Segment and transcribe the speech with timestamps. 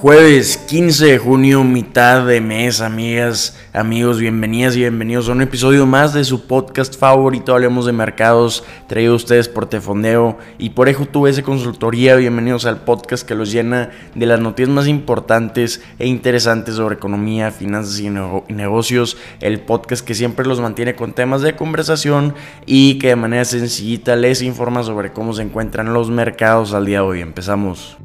[0.00, 5.86] Jueves 15 de junio, mitad de mes, amigas, amigos, bienvenidas y bienvenidos a un episodio
[5.86, 10.88] más de su podcast favorito, Hablemos de Mercados, traído a ustedes por Tefondeo y por
[10.88, 12.14] Ejo ese Consultoría.
[12.14, 17.50] Bienvenidos al podcast que los llena de las noticias más importantes e interesantes sobre economía,
[17.50, 19.16] finanzas y, negocios.
[19.40, 22.36] El podcast que siempre los mantiene con temas de conversación
[22.66, 26.98] y que de manera sencillita les informa sobre cómo se encuentran los mercados al día
[26.98, 27.20] de hoy.
[27.20, 27.98] Empezamos.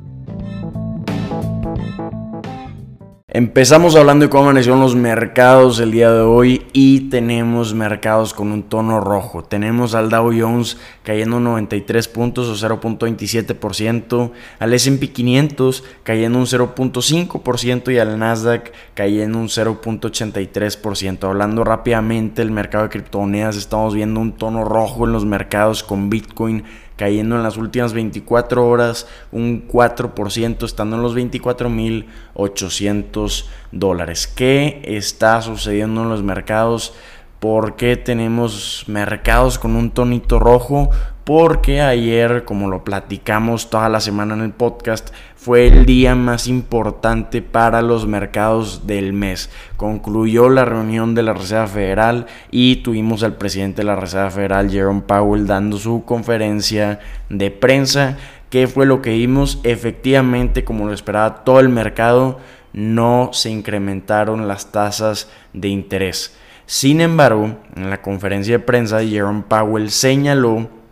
[3.36, 8.52] Empezamos hablando de cómo amanecieron los mercados el día de hoy y tenemos mercados con
[8.52, 9.44] un tono rojo.
[9.44, 17.92] Tenemos al Dow Jones cayendo 93 puntos o 0.27%, al S&P 500 cayendo un 0.5%
[17.92, 21.28] y al Nasdaq cayendo un 0.83%.
[21.28, 26.12] Hablando rápidamente del mercado de criptomonedas, estamos viendo un tono rojo en los mercados con
[26.12, 34.28] Bitcoin cayendo en las últimas 24 horas un 4%, estando en los 24.800 dólares.
[34.28, 36.94] ¿Qué está sucediendo en los mercados?
[37.40, 40.90] ¿Por qué tenemos mercados con un tonito rojo?
[41.24, 46.48] Porque ayer, como lo platicamos toda la semana en el podcast, fue el día más
[46.48, 49.50] importante para los mercados del mes.
[49.78, 54.70] Concluyó la reunión de la Reserva Federal y tuvimos al presidente de la Reserva Federal,
[54.70, 58.18] Jerome Powell, dando su conferencia de prensa.
[58.50, 59.62] ¿Qué fue lo que vimos?
[59.64, 62.40] Efectivamente, como lo esperaba todo el mercado,
[62.74, 66.36] no se incrementaron las tasas de interés.
[66.66, 70.83] Sin embargo, en la conferencia de prensa, Jerome Powell señaló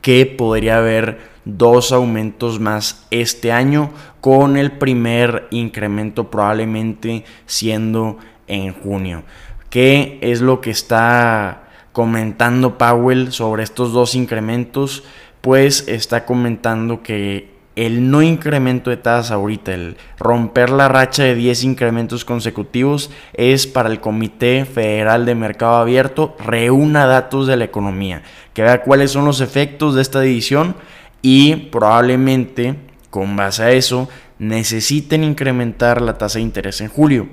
[0.00, 8.72] que podría haber dos aumentos más este año, con el primer incremento probablemente siendo en
[8.72, 9.22] junio.
[9.70, 15.04] ¿Qué es lo que está comentando Powell sobre estos dos incrementos?
[15.40, 21.34] Pues está comentando que el no incremento de tasas ahorita, el romper la racha de
[21.34, 27.64] 10 incrementos consecutivos, es para el Comité Federal de Mercado Abierto, reúna datos de la
[27.64, 28.22] economía,
[28.54, 30.74] que vea cuáles son los efectos de esta división
[31.22, 32.76] y probablemente,
[33.10, 34.08] con base a eso,
[34.38, 37.28] necesiten incrementar la tasa de interés en julio.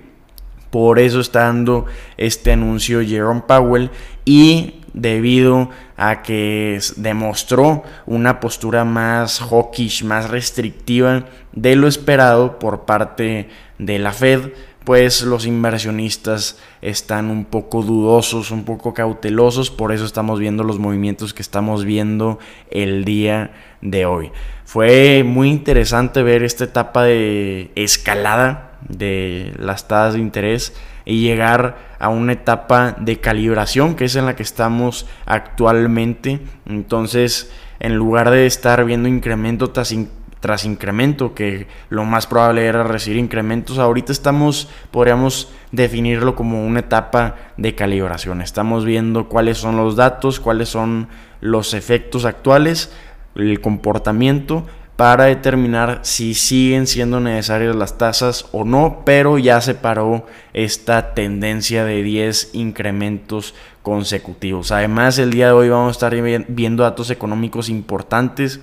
[0.69, 1.85] Por eso está dando
[2.17, 3.89] este anuncio Jerome Powell
[4.25, 12.85] y debido a que demostró una postura más hawkish, más restrictiva de lo esperado por
[12.85, 14.51] parte de la Fed,
[14.83, 20.79] pues los inversionistas están un poco dudosos, un poco cautelosos, por eso estamos viendo los
[20.79, 22.39] movimientos que estamos viendo
[22.71, 24.31] el día de hoy.
[24.65, 30.73] Fue muy interesante ver esta etapa de escalada de las tasas de interés
[31.07, 36.41] y llegar a una etapa de calibración que es en la que estamos actualmente.
[36.65, 39.95] Entonces, en lugar de estar viendo incremento tras,
[40.41, 46.81] tras incremento, que lo más probable era recibir incrementos, ahorita estamos, podríamos definirlo como una
[46.81, 48.41] etapa de calibración.
[48.41, 51.07] Estamos viendo cuáles son los datos, cuáles son
[51.39, 52.93] los efectos actuales,
[53.33, 54.65] el comportamiento
[54.97, 61.13] para determinar si siguen siendo necesarias las tasas o no, pero ya se paró esta
[61.13, 63.53] tendencia de 10 incrementos
[63.83, 64.71] consecutivos.
[64.71, 68.59] Además, el día de hoy vamos a estar viendo datos económicos importantes.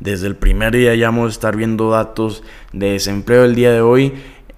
[0.00, 2.42] Desde el primer día ya vamos a estar viendo datos
[2.74, 4.12] de desempleo el día de hoy.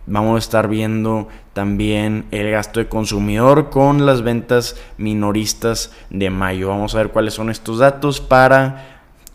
[0.07, 6.69] Vamos a estar viendo también el gasto de consumidor con las ventas minoristas de mayo.
[6.69, 8.94] Vamos a ver cuáles son estos datos para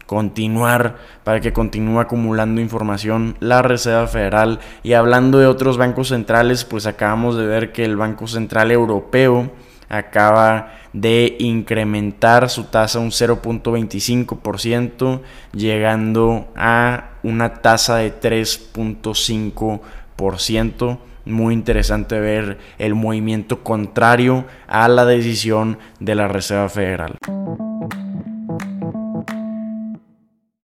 [0.10, 4.60] continuar, para que continúe acumulando información la Reserva Federal.
[4.82, 9.52] Y hablando de otros bancos centrales, pues acabamos de ver que el Banco Central Europeo
[9.88, 15.22] acaba de incrementar su tasa un 0.25%,
[15.54, 20.98] llegando a una tasa de 3.5%.
[21.26, 27.20] Muy interesante ver el movimiento contrario a la decisión de la Reserva Federal.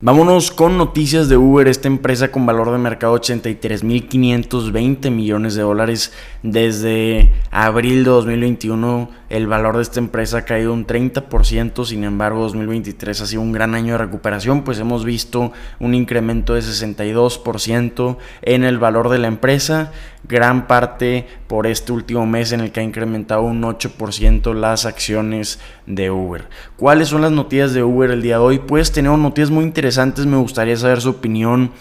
[0.05, 6.13] Vámonos con noticias de Uber, esta empresa con valor de mercado 83.520 millones de dólares
[6.43, 9.09] desde abril de 2021.
[9.29, 13.53] El valor de esta empresa ha caído un 30%, sin embargo 2023 ha sido un
[13.53, 19.19] gran año de recuperación, pues hemos visto un incremento de 62% en el valor de
[19.19, 19.93] la empresa,
[20.25, 25.61] gran parte por este último mes en el que ha incrementado un 8% las acciones
[25.87, 26.49] de Uber.
[26.77, 28.59] ¿Cuáles son las noticias de Uber el día de hoy?
[28.59, 31.73] Pues tenemos noticias muy interesantes antes me gustaría saber su opinión.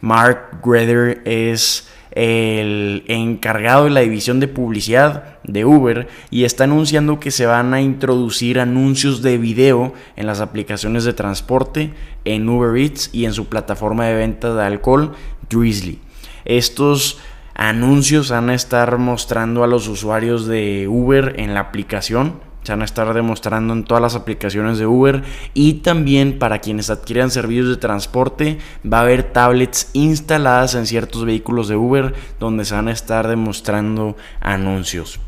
[0.00, 7.18] Mark Greder es el encargado de la división de publicidad de Uber y está anunciando
[7.18, 11.92] que se van a introducir anuncios de video en las aplicaciones de transporte,
[12.24, 15.12] en Uber Eats y en su plataforma de venta de alcohol,
[15.48, 15.98] Drizzly.
[16.44, 17.18] Estos
[17.54, 22.82] anuncios van a estar mostrando a los usuarios de Uber en la aplicación se van
[22.82, 25.22] a estar demostrando en todas las aplicaciones de Uber
[25.54, 31.24] y también para quienes adquieran servicios de transporte va a haber tablets instaladas en ciertos
[31.24, 35.20] vehículos de Uber donde se van a estar demostrando anuncios.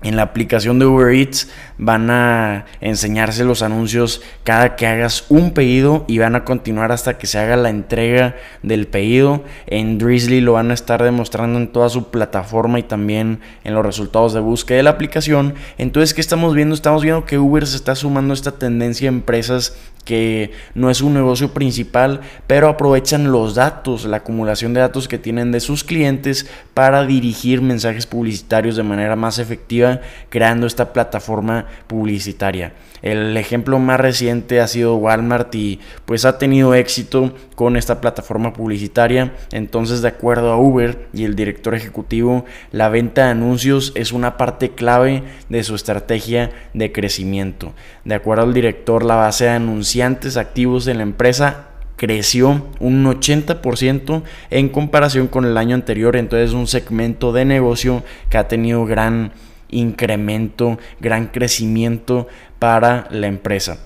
[0.00, 5.52] En la aplicación de Uber Eats van a enseñarse los anuncios cada que hagas un
[5.52, 9.42] pedido y van a continuar hasta que se haga la entrega del pedido.
[9.66, 13.84] En Drizzly lo van a estar demostrando en toda su plataforma y también en los
[13.84, 15.54] resultados de búsqueda de la aplicación.
[15.78, 16.76] Entonces, ¿qué estamos viendo?
[16.76, 19.76] Estamos viendo que Uber se está sumando a esta tendencia a empresas
[20.08, 25.18] que no es un negocio principal, pero aprovechan los datos, la acumulación de datos que
[25.18, 30.00] tienen de sus clientes para dirigir mensajes publicitarios de manera más efectiva,
[30.30, 32.72] creando esta plataforma publicitaria.
[33.02, 38.52] El ejemplo más reciente ha sido Walmart y pues ha tenido éxito con esta plataforma
[38.52, 39.34] publicitaria.
[39.52, 44.36] Entonces, de acuerdo a Uber y el director ejecutivo, la venta de anuncios es una
[44.36, 47.72] parte clave de su estrategia de crecimiento.
[48.04, 49.50] De acuerdo al director, la base de
[49.98, 51.66] anunciantes activos en la empresa
[51.96, 56.16] creció un 80% en comparación con el año anterior.
[56.16, 59.32] Entonces, un segmento de negocio que ha tenido gran
[59.70, 62.28] incremento, gran crecimiento
[62.60, 63.78] para la empresa.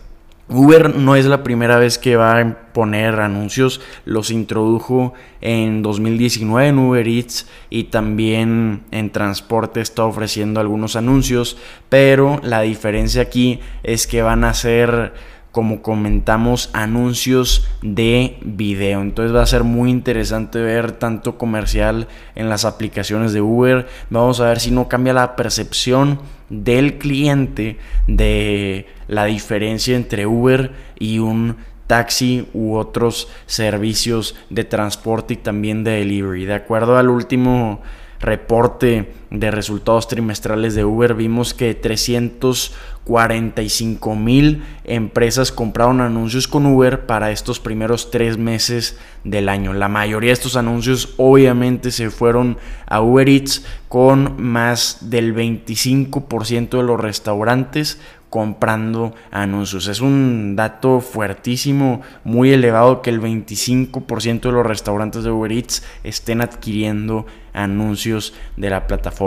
[0.48, 6.68] Uber no es la primera vez que va a poner anuncios, los introdujo en 2019
[6.68, 11.56] en Uber Eats y también en transporte está ofreciendo algunos anuncios,
[11.88, 15.14] pero la diferencia aquí es que van a ser
[15.52, 19.02] como comentamos, anuncios de video.
[19.02, 23.86] Entonces va a ser muy interesante ver tanto comercial en las aplicaciones de Uber.
[24.08, 30.72] Vamos a ver si no cambia la percepción del cliente de la diferencia entre Uber
[30.98, 31.56] y un
[31.86, 36.46] taxi u otros servicios de transporte y también de delivery.
[36.46, 37.82] De acuerdo al último
[38.20, 47.06] reporte de resultados trimestrales de Uber, vimos que 345 mil empresas compraron anuncios con Uber
[47.06, 49.72] para estos primeros tres meses del año.
[49.72, 56.76] La mayoría de estos anuncios obviamente se fueron a Uber Eats con más del 25%
[56.76, 57.98] de los restaurantes
[58.32, 59.88] comprando anuncios.
[59.88, 65.82] Es un dato fuertísimo, muy elevado que el 25% de los restaurantes de Uber Eats
[66.02, 69.21] estén adquiriendo anuncios de la plataforma.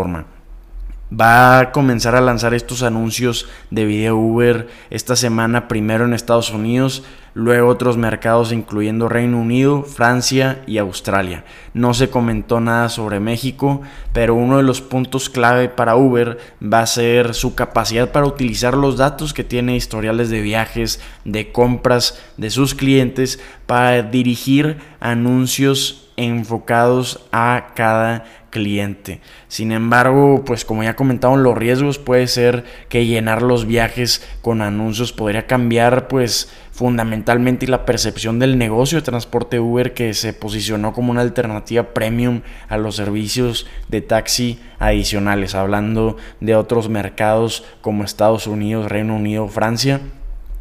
[1.13, 6.50] Va a comenzar a lanzar estos anuncios de video Uber esta semana primero en Estados
[6.50, 7.03] Unidos,
[7.36, 11.45] luego otros mercados incluyendo Reino Unido, Francia y Australia.
[11.75, 13.81] No se comentó nada sobre México,
[14.13, 18.74] pero uno de los puntos clave para Uber va a ser su capacidad para utilizar
[18.74, 26.05] los datos que tiene historiales de viajes, de compras de sus clientes para dirigir anuncios
[26.17, 29.19] enfocados a cada cliente.
[29.50, 34.62] Sin embargo, pues como ya comentamos, los riesgos puede ser que llenar los viajes con
[34.62, 40.94] anuncios podría cambiar pues fundamentalmente la percepción del negocio de transporte Uber que se posicionó
[40.94, 48.03] como una alternativa premium a los servicios de taxi adicionales, hablando de otros mercados como
[48.03, 50.00] Estados Unidos, Reino Unido, Francia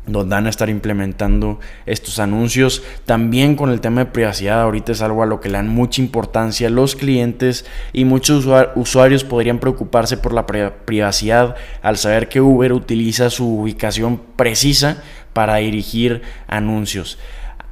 [0.06, 2.82] donde van a estar implementando estos anuncios.
[3.06, 6.00] También con el tema de privacidad, ahorita es algo a lo que le dan mucha
[6.02, 12.72] importancia los clientes y muchos usuarios podrían preocuparse por la privacidad al saber que Uber
[12.72, 15.02] utiliza su ubicación precisa
[15.32, 17.18] para dirigir anuncios.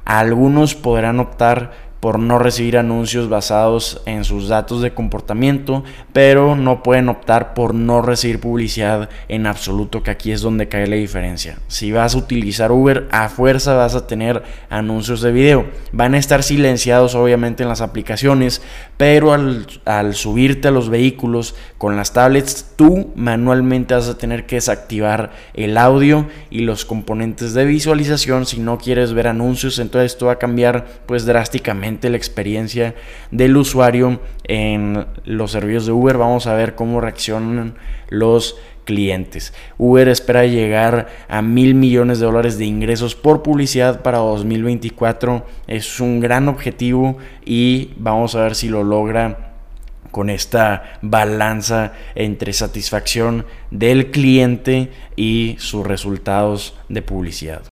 [0.05, 6.83] Algunos podrán optar por no recibir anuncios basados en sus datos de comportamiento, pero no
[6.83, 11.59] pueden optar por no recibir publicidad en absoluto, que aquí es donde cae la diferencia.
[11.69, 15.65] Si vas a utilizar Uber, a fuerza vas a tener anuncios de video.
[15.93, 18.61] Van a estar silenciados obviamente en las aplicaciones,
[18.97, 24.45] pero al, al subirte a los vehículos con las tablets, tú manualmente vas a tener
[24.45, 30.11] que desactivar el audio y los componentes de visualización si no quieres ver anuncios, entonces
[30.11, 32.95] esto va a cambiar pues drásticamente la experiencia
[33.31, 36.17] del usuario en los servicios de Uber.
[36.17, 37.75] Vamos a ver cómo reaccionan
[38.09, 39.53] los clientes.
[39.77, 45.45] Uber espera llegar a mil millones de dólares de ingresos por publicidad para 2024.
[45.67, 49.53] Es un gran objetivo y vamos a ver si lo logra
[50.11, 57.63] con esta balanza entre satisfacción del cliente y sus resultados de publicidad.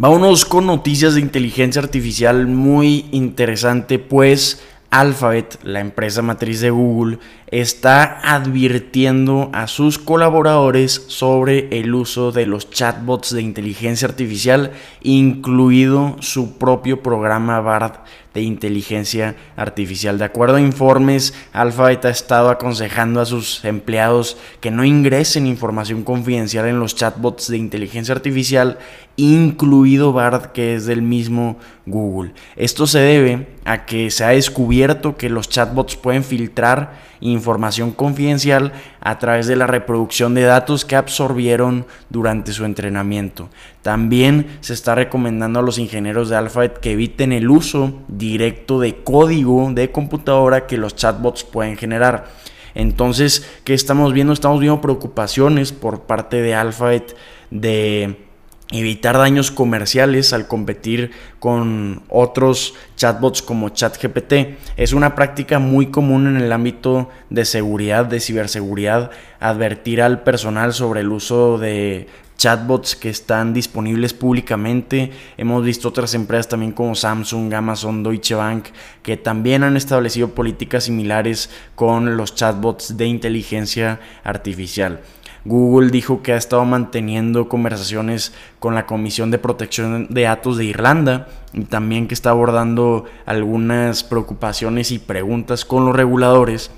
[0.00, 7.18] Vámonos con noticias de inteligencia artificial muy interesante, pues Alphabet, la empresa matriz de Google,
[7.48, 16.16] está advirtiendo a sus colaboradores sobre el uso de los chatbots de inteligencia artificial, incluido
[16.20, 17.96] su propio programa BARD
[18.42, 20.18] inteligencia artificial.
[20.18, 26.04] De acuerdo a informes, Alphabet ha estado aconsejando a sus empleados que no ingresen información
[26.04, 28.78] confidencial en los chatbots de inteligencia artificial,
[29.16, 32.32] incluido BARD, que es del mismo Google.
[32.56, 38.72] Esto se debe a que se ha descubierto que los chatbots pueden filtrar información confidencial
[39.00, 43.48] a través de la reproducción de datos que absorbieron durante su entrenamiento.
[43.82, 48.96] También se está recomendando a los ingenieros de Alphabet que eviten el uso directo de
[49.02, 52.26] código de computadora que los chatbots pueden generar.
[52.74, 54.32] Entonces, ¿qué estamos viendo?
[54.32, 57.16] Estamos viendo preocupaciones por parte de Alphabet
[57.50, 58.29] de
[58.70, 64.56] evitar daños comerciales al competir con otros chatbots como ChatGPT.
[64.76, 69.10] Es una práctica muy común en el ámbito de seguridad, de ciberseguridad,
[69.40, 72.06] advertir al personal sobre el uso de
[72.40, 75.10] chatbots que están disponibles públicamente.
[75.36, 78.68] Hemos visto otras empresas también como Samsung, Amazon, Deutsche Bank,
[79.02, 85.00] que también han establecido políticas similares con los chatbots de inteligencia artificial.
[85.44, 90.66] Google dijo que ha estado manteniendo conversaciones con la Comisión de Protección de Datos de
[90.66, 96.70] Irlanda y también que está abordando algunas preocupaciones y preguntas con los reguladores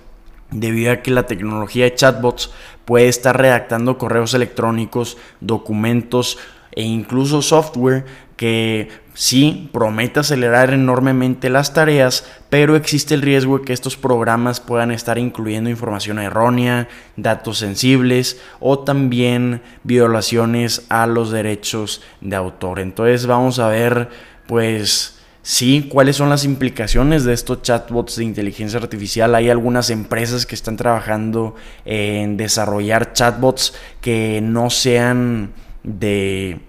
[0.50, 2.52] debido a que la tecnología de chatbots
[2.84, 6.38] puede estar redactando correos electrónicos, documentos
[6.72, 8.04] e incluso software
[8.36, 14.60] que sí promete acelerar enormemente las tareas, pero existe el riesgo de que estos programas
[14.60, 22.80] puedan estar incluyendo información errónea, datos sensibles o también violaciones a los derechos de autor.
[22.80, 24.08] Entonces vamos a ver
[24.46, 29.34] pues Sí, ¿cuáles son las implicaciones de estos chatbots de inteligencia artificial?
[29.34, 35.50] Hay algunas empresas que están trabajando en desarrollar chatbots que no sean
[35.82, 36.60] de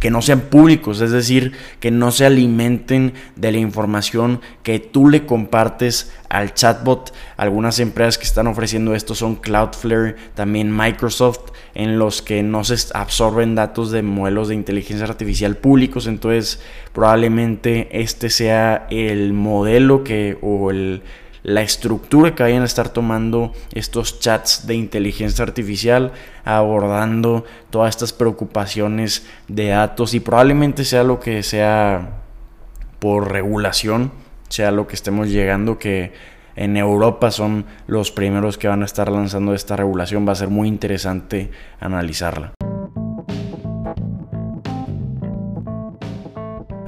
[0.00, 5.08] que no sean públicos, es decir, que no se alimenten de la información que tú
[5.08, 7.12] le compartes al chatbot.
[7.36, 12.76] Algunas empresas que están ofreciendo esto son Cloudflare, también Microsoft, en los que no se
[12.94, 16.06] absorben datos de modelos de inteligencia artificial públicos.
[16.06, 16.60] Entonces,
[16.92, 21.02] probablemente este sea el modelo que o el
[21.44, 28.12] la estructura que vayan a estar tomando estos chats de inteligencia artificial, abordando todas estas
[28.12, 32.22] preocupaciones de datos y probablemente sea lo que sea
[32.98, 34.10] por regulación,
[34.48, 36.12] sea lo que estemos llegando, que
[36.56, 40.48] en Europa son los primeros que van a estar lanzando esta regulación, va a ser
[40.48, 42.54] muy interesante analizarla.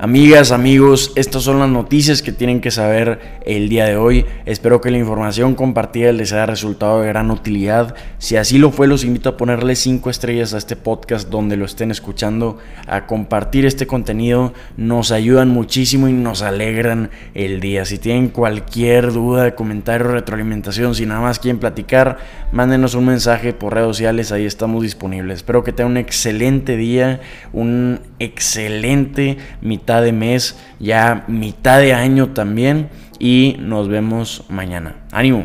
[0.07, 4.25] Amigas, amigos, estas son las noticias que tienen que saber el día de hoy.
[4.45, 7.97] Espero que la información compartida les haya resultado de gran utilidad.
[8.19, 11.65] Si así lo fue, los invito a ponerle 5 estrellas a este podcast donde lo
[11.65, 14.53] estén escuchando, a compartir este contenido.
[14.77, 17.85] Nos ayudan muchísimo y nos alegran el día.
[17.85, 22.19] Si tienen cualquier duda, comentario, retroalimentación, si nada más quieren platicar,
[22.53, 25.39] mándenos un mensaje por redes sociales, ahí estamos disponibles.
[25.39, 27.21] Espero que tengan un excelente día,
[27.53, 29.39] un excelente
[30.03, 32.89] de mes, ya mitad de año también
[33.19, 34.97] y nos vemos mañana.
[35.13, 35.45] Ánimo.